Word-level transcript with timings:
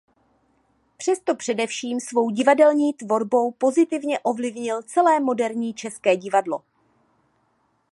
Přesto 0.97 1.35
především 1.35 1.99
svou 1.99 2.29
divadelní 2.29 2.93
tvorbou 2.93 3.51
pozitivně 3.51 4.19
ovlivnil 4.19 4.83
celé 4.83 5.19
moderní 5.19 5.73
české 5.73 6.17
divadlo. 6.17 6.63